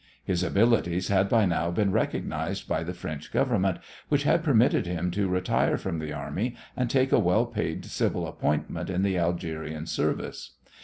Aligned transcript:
His 0.23 0.41
abilities 0.41 1.09
had 1.09 1.29
by 1.29 1.45
now 1.45 1.69
been 1.69 1.91
recognized 1.91 2.67
by 2.67 2.81
the 2.81 2.95
French 2.95 3.31
Government, 3.31 3.77
which 4.09 4.23
had 4.23 4.43
permitted 4.43 4.87
him 4.87 5.11
to 5.11 5.27
retire 5.29 5.77
from 5.77 5.99
the 5.99 6.11
army 6.11 6.55
and 6.75 6.89
take 6.89 7.11
a 7.11 7.19
well 7.19 7.45
paid 7.45 7.85
civil 7.85 8.25
appointment 8.27 8.89
in 8.89 9.03
the 9.03 9.19
Algerian 9.19 9.85
service. 9.85 10.55